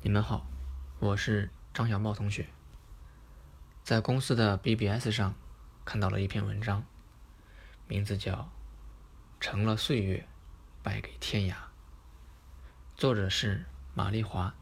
[0.00, 0.46] 你们好，
[1.00, 2.46] 我是张小茂同学。
[3.82, 5.34] 在公司的 BBS 上
[5.84, 6.84] 看到了一篇文章，
[7.88, 8.32] 名字叫
[9.40, 10.28] 《成了岁月，
[10.84, 11.54] 败给天涯》，
[12.94, 14.54] 作者是马丽华。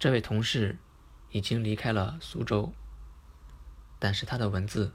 [0.00, 0.76] 这位同事
[1.30, 2.72] 已经离开了苏州，
[4.00, 4.92] 但是他的文字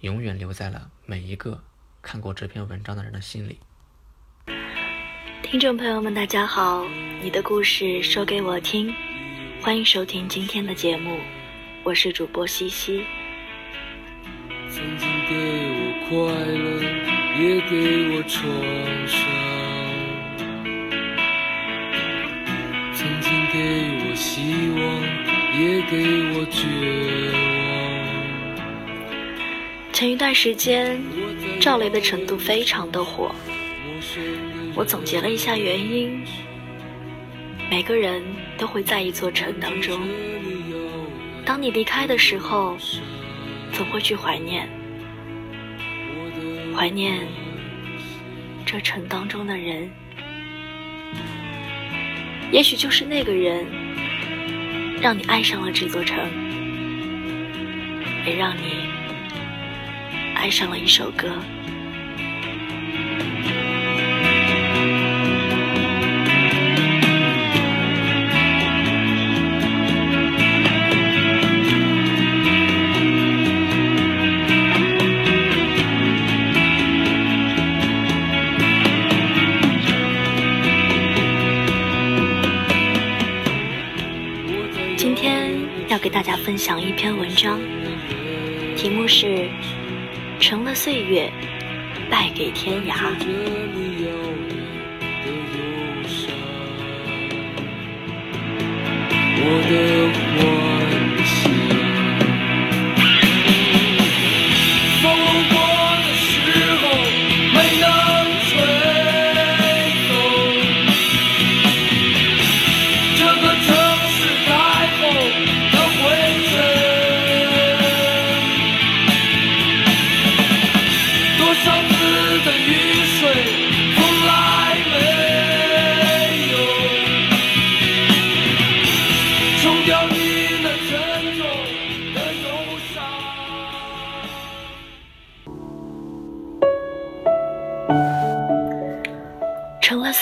[0.00, 1.62] 永远留在了每一个
[2.00, 3.60] 看过这篇文章的人的心里。
[5.52, 6.82] 听众朋友们，大家好，
[7.22, 8.90] 你的故事说给我听，
[9.60, 11.18] 欢迎收听今天的节目，
[11.82, 13.04] 我是主播西西。
[14.70, 15.34] 曾经给
[15.76, 16.16] 我快
[16.56, 16.80] 乐，
[17.38, 18.40] 也给我创
[19.06, 19.28] 伤；
[22.94, 23.58] 曾经给
[24.08, 24.80] 我希望，
[25.60, 25.92] 也给
[26.32, 26.64] 我绝
[28.56, 28.56] 望。
[29.92, 30.98] 前一段时间，
[31.60, 33.30] 赵雷的《成都》非常的火。
[34.74, 36.24] 我总结了一下原因：
[37.70, 38.22] 每个人
[38.56, 40.00] 都会在一座城当中，
[41.44, 42.76] 当你离开的时候，
[43.72, 44.68] 总会去怀念，
[46.74, 47.20] 怀念
[48.64, 49.90] 这城当中的人。
[52.50, 53.66] 也许就是那个人，
[55.00, 56.18] 让你爱上了这座城，
[58.26, 58.88] 也让你
[60.34, 61.30] 爱上了一首歌。
[86.44, 87.60] 分享一篇文章，
[88.76, 89.26] 题目是
[90.40, 91.32] 《成了岁月，
[92.10, 92.94] 败给天涯》。
[99.44, 100.01] 我的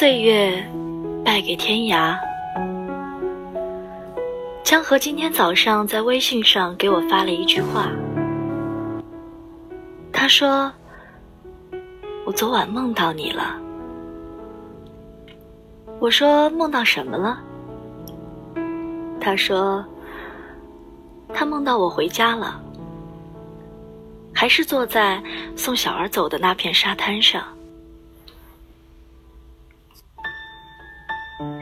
[0.01, 0.67] 岁月
[1.23, 2.19] 败给天涯。
[4.65, 7.91] 江河今天早上在微信上给我发了一句话，
[10.11, 10.73] 他说
[12.25, 13.61] ：“我昨晚梦到你了。”
[16.01, 17.39] 我说：“梦到什么了？”
[19.21, 19.85] 他说
[21.35, 22.59] ：“他梦到我回家了，
[24.33, 25.23] 还是坐在
[25.55, 27.45] 送小儿走的那片沙滩上。”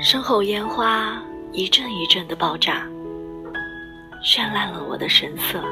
[0.00, 1.22] 身后烟花
[1.52, 2.86] 一阵一阵的爆炸，
[4.22, 5.62] 绚烂了我的神色。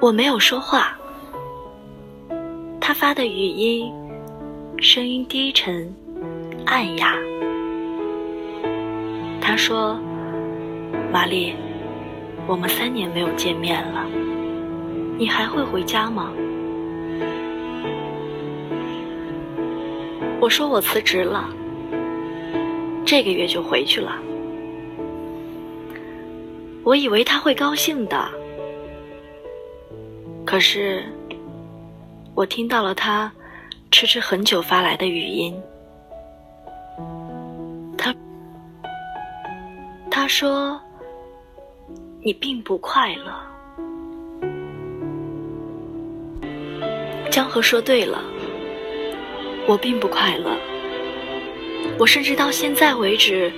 [0.00, 0.96] 我没有说话。
[2.80, 3.92] 他发的语音，
[4.78, 5.94] 声音低沉、
[6.66, 7.14] 暗哑。
[9.40, 9.98] 他说
[11.12, 11.54] ：“玛丽，
[12.46, 14.04] 我们三年没有见面了，
[15.16, 16.32] 你还会回家吗？”
[20.42, 21.48] 我说我辞职了，
[23.06, 24.18] 这个月就回去了。
[26.82, 28.28] 我以为他会高兴的，
[30.44, 31.04] 可是
[32.34, 33.30] 我听到了他
[33.92, 35.54] 迟迟很久发来的语音。
[37.96, 38.12] 他
[40.10, 40.76] 他说
[42.20, 43.32] 你并不快乐。
[47.30, 48.20] 江河说对了。
[49.66, 50.56] 我并不快乐，
[51.98, 53.50] 我甚至到现在为止，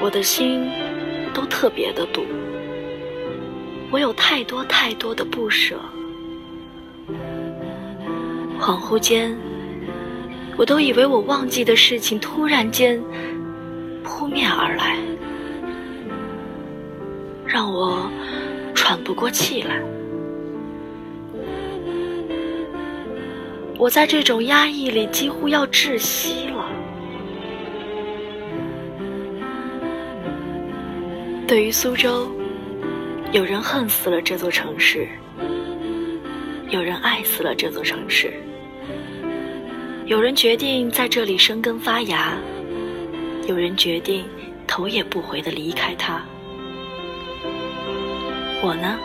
[0.00, 0.70] 我的心
[1.34, 2.24] 都特别的堵。
[3.90, 5.76] 我有太多太多的不舍，
[8.60, 9.36] 恍惚间，
[10.56, 13.00] 我都以为我忘记的事情突然间
[14.02, 14.96] 扑面而来，
[17.46, 18.10] 让我
[18.74, 19.80] 喘不过气来。
[23.84, 26.66] 我在这种压抑里几乎要窒息了。
[31.46, 32.26] 对于苏州，
[33.32, 35.06] 有人恨死了这座城市，
[36.70, 38.32] 有人爱死了这座城市。
[40.06, 42.38] 有人决定在这里生根发芽，
[43.46, 44.24] 有人决定
[44.66, 46.24] 头也不回的离开它。
[48.62, 48.98] 我呢？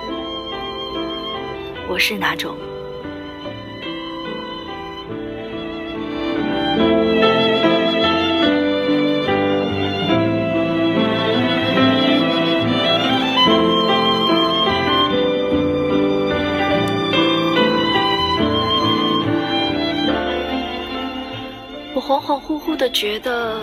[1.90, 2.56] 我是哪种？
[23.00, 23.58] 觉得，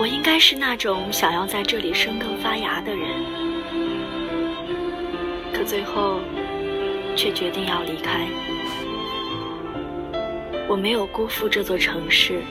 [0.00, 3.08] 我应该是那种想要在这里生根发芽的人，
[5.52, 6.18] 可最后
[7.14, 8.26] 却决定要离开。
[10.68, 12.42] 我没有辜负这座城市，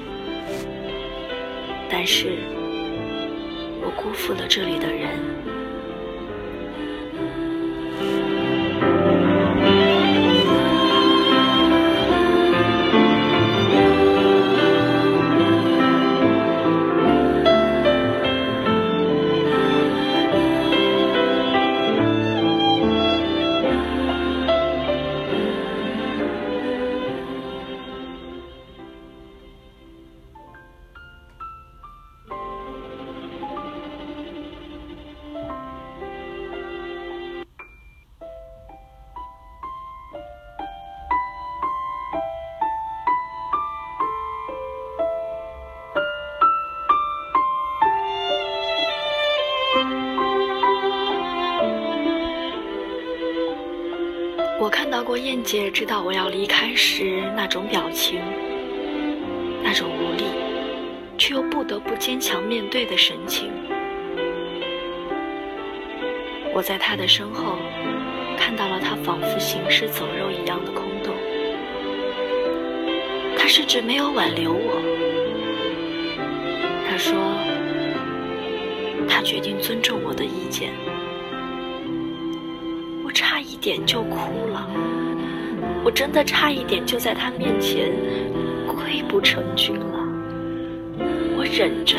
[1.89, 2.37] 但是
[3.81, 5.09] 我辜负了这里的人。
[55.17, 58.21] 燕姐知道我要离开时那种表情，
[59.63, 60.25] 那种无力，
[61.17, 63.51] 却又不得不坚强面对的神情。
[66.53, 67.57] 我在她的身后
[68.37, 71.13] 看到了她仿佛行尸走肉一样的空洞。
[73.37, 74.81] 她甚至没有挽留我。
[76.89, 77.13] 她说，
[79.07, 80.71] 她决定尊重我的意见。
[83.59, 84.67] 点就哭了，
[85.83, 87.91] 我真的差一点就在他面前
[88.67, 89.85] 溃不成军了。
[91.37, 91.97] 我忍着，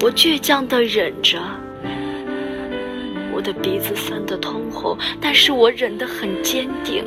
[0.00, 1.38] 我倔强的忍着，
[3.34, 7.04] 我的鼻子酸得通红，但是我忍得很坚定。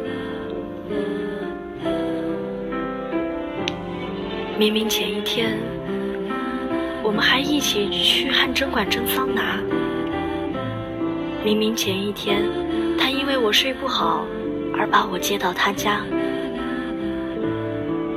[4.57, 5.59] 明明前一天
[7.03, 9.59] 我们还一起去汗蒸馆蒸桑拿，
[11.47, 12.43] 明明前一天。
[12.99, 14.25] 她因为我睡不好
[14.77, 16.01] 而把我接到她家，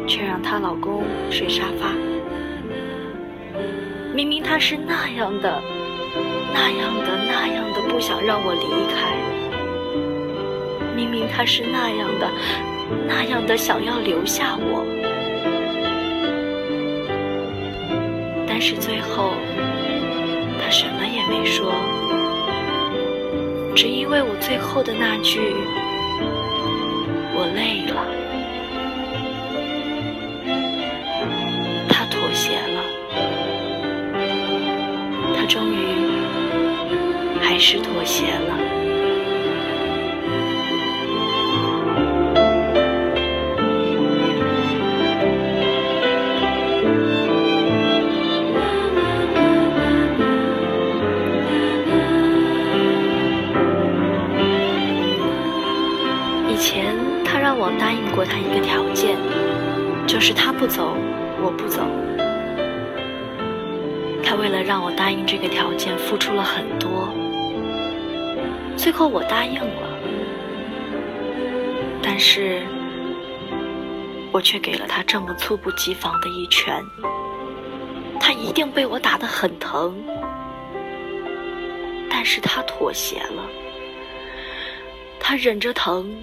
[0.08, 1.92] 却让她老公睡沙发。
[4.12, 5.62] 明明她是那样的、
[6.52, 9.14] 那样的、那样的不想让我离开，
[10.96, 12.28] 明明她是那样的、
[13.06, 14.84] 那样的想要留下我，
[18.48, 19.34] 但是最后
[20.60, 21.72] 她什么也没说。
[23.74, 25.40] 只因为我最后的那句
[27.34, 28.06] “我累了”，
[31.88, 32.82] 他妥协了，
[35.34, 35.76] 他终于
[37.40, 38.59] 还是妥协了。
[61.42, 61.82] 我不走。
[64.22, 67.08] 他为了让我答应这个条件，付出了很多。
[68.76, 69.98] 最后我答应了，
[72.02, 72.62] 但是
[74.32, 76.80] 我却给了他这么猝不及防的一拳。
[78.20, 79.94] 他一定被我打得很疼，
[82.08, 83.42] 但是他妥协了，
[85.18, 86.14] 他忍着疼。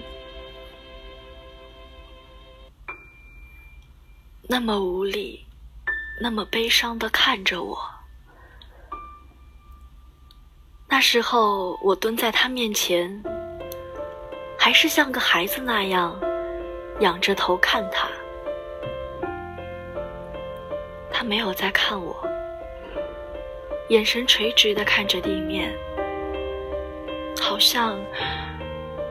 [4.50, 5.44] 那么无力，
[6.22, 7.78] 那么悲伤的看着我。
[10.88, 13.22] 那时候，我蹲在他面前，
[14.58, 16.18] 还是像个孩子那样，
[17.00, 18.08] 仰着头看他。
[21.12, 22.16] 他没有在看我，
[23.90, 25.76] 眼神垂直的看着地面，
[27.38, 27.98] 好像，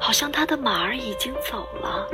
[0.02, 2.10] 好像他的马儿已经走了。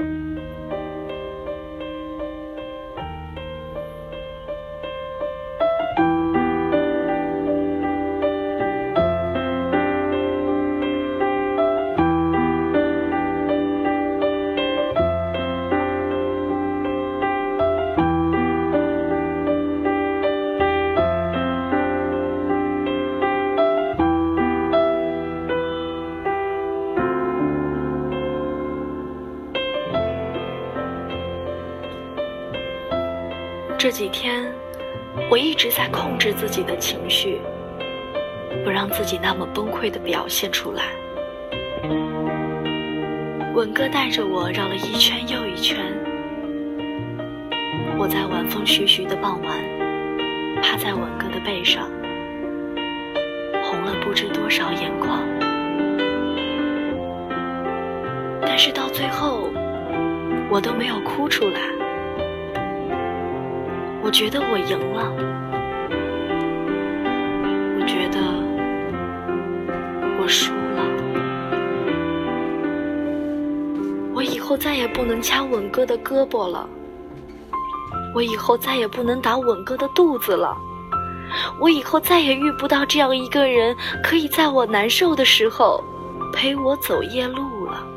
[33.83, 34.49] 这几天，
[35.29, 37.41] 我一直在控制自己的情绪，
[38.63, 40.85] 不让自己那么崩溃的表现出来。
[43.53, 45.79] 文哥带着我绕了一圈又一圈，
[47.97, 49.57] 我在晚风徐徐的傍晚，
[50.61, 51.91] 趴在文哥的背上，
[53.65, 55.19] 红了不知多少眼眶。
[58.43, 59.49] 但是到最后，
[60.49, 61.82] 我都没有哭出来。
[64.03, 65.10] 我觉得我赢了，
[67.79, 68.19] 我觉得
[70.19, 70.83] 我输了。
[74.13, 76.67] 我以后再也不能掐稳哥的胳膊了，
[78.13, 80.55] 我以后再也不能打稳哥的肚子了，
[81.60, 85.81] 我以后再也遇不到这样一个人，可以在我难受的时候
[86.33, 87.88] 陪我走夜路了。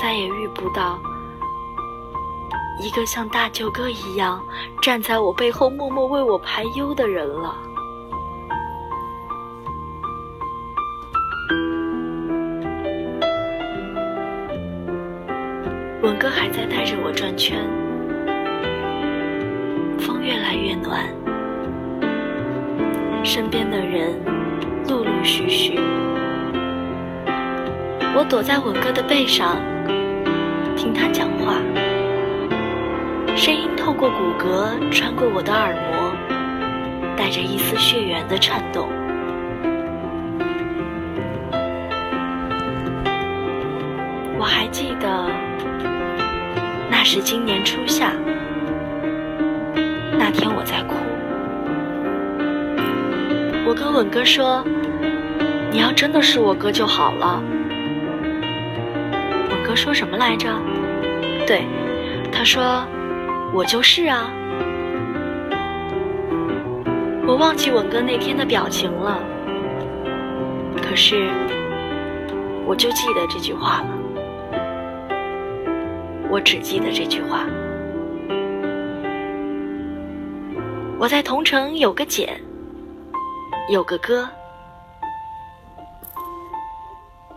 [0.00, 0.98] 再也遇不到
[2.80, 4.42] 一个像大舅哥一样
[4.82, 7.56] 站在我背后默默为我排忧的人了。
[16.02, 17.58] 文哥还在带着我转圈，
[19.98, 21.02] 风越来越暖，
[23.24, 24.20] 身边的人
[24.88, 25.78] 陆陆续续。
[28.16, 29.56] 我躲在文哥的背上。
[30.76, 31.56] 听他讲话，
[33.36, 36.14] 声音透过骨骼穿过我的耳膜，
[37.16, 38.88] 带着一丝血缘的颤动。
[44.38, 45.28] 我还记得，
[46.88, 48.12] 那是今年初夏，
[50.16, 50.94] 那天我在哭。
[53.66, 54.64] 我跟稳哥说
[55.72, 57.42] ：“你要真的是我哥就好了。”
[59.50, 60.48] 吻哥说什么来着？
[61.46, 61.66] 对，
[62.30, 62.86] 他说
[63.52, 64.30] ：“我就是啊。”
[67.26, 69.18] 我忘记吻哥那天的表情了，
[70.76, 71.30] 可是
[72.66, 73.88] 我就记得这句话了。
[76.30, 77.44] 我只记得这句话。
[80.98, 82.40] 我在同城有个姐，
[83.68, 84.28] 有个哥，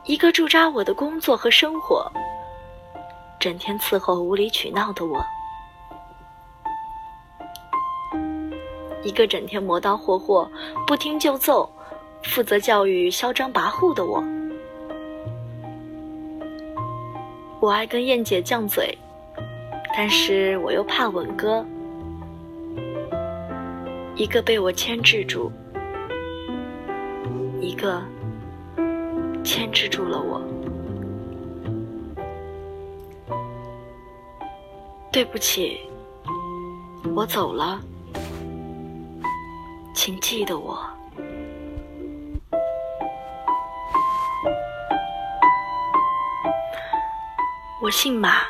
[0.03, 2.11] 一个驻扎我的工作和生活。
[3.39, 5.23] 整天伺候无理取闹的我，
[9.07, 10.51] 一个整天磨刀霍霍、
[10.85, 11.71] 不听就揍、
[12.23, 14.21] 负责教育嚣张跋扈的我。
[17.61, 18.97] 我爱跟燕姐犟嘴，
[19.95, 21.65] 但是我又怕吻哥。
[24.17, 25.49] 一个被我牵制住，
[27.61, 28.01] 一个
[29.41, 30.41] 牵制住了我。
[35.13, 35.79] 对不起，
[37.15, 37.79] 我走了，
[39.97, 40.79] 请记得我。
[47.81, 48.43] 我姓马，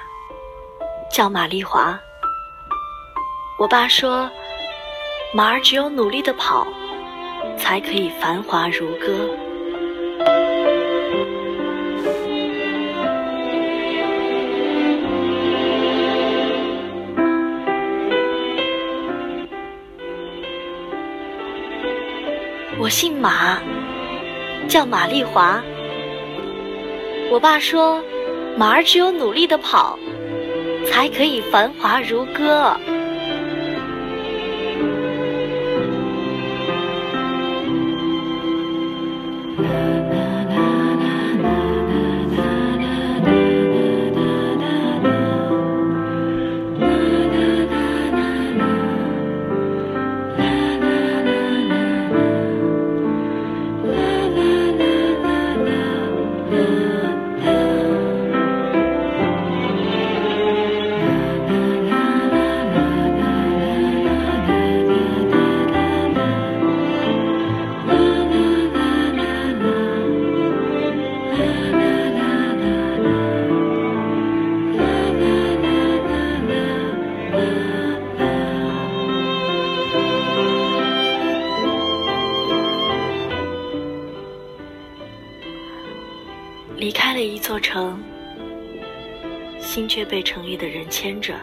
[1.09, 1.97] 叫马丽华。
[3.57, 4.29] 我爸说，
[5.33, 6.67] 马儿只有努力的跑，
[7.57, 9.29] 才可以繁华如歌。
[22.79, 23.59] 我姓马，
[24.67, 25.59] 叫马丽华。
[27.31, 28.03] 我爸说，
[28.55, 29.97] 马儿只有努力的跑，
[30.85, 32.77] 才可以繁华如歌。
[86.77, 87.99] 离开了一座城，
[89.59, 91.33] 心却被城里的人牵着。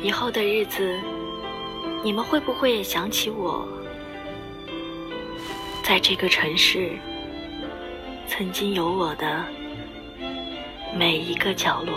[0.00, 0.98] 以后的日子，
[2.02, 3.68] 你们会不会也想起我？
[5.82, 6.92] 在这个城市，
[8.26, 9.44] 曾经有我的
[10.96, 11.92] 每一个角落。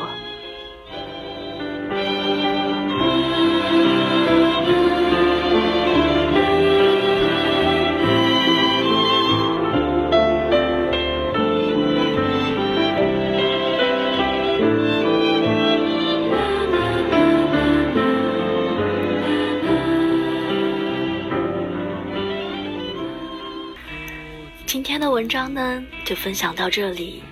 [25.25, 27.23] 文章呢，就分享到这里。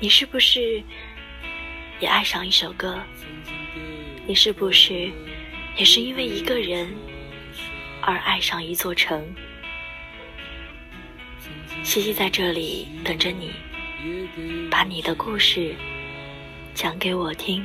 [0.00, 0.82] 你是不是
[2.00, 2.98] 也爱上一首歌？
[4.26, 5.12] 你是不是
[5.76, 6.92] 也是因为一个人
[8.02, 9.24] 而爱上一座城？
[11.84, 13.52] 西西在这里等着你，
[14.68, 15.72] 把你的故事
[16.74, 17.64] 讲给我听。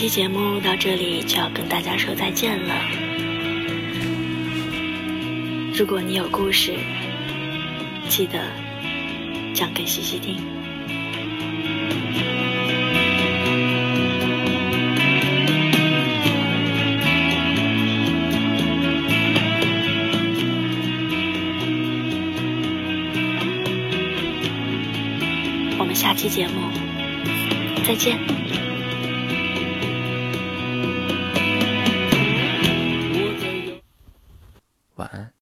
[0.00, 2.74] 期节目到这里就要跟大家说再见了。
[5.76, 6.72] 如果你有故事，
[8.08, 8.40] 记得
[9.52, 10.38] 讲给西西听。
[25.78, 26.70] 我们下期节目
[27.86, 28.39] 再见。